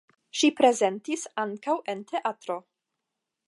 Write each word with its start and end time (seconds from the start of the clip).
Ŝi 0.39 0.47
prezentis 0.61 1.27
ankaŭ 1.43 1.77
en 1.95 2.03
teatro. 2.13 2.61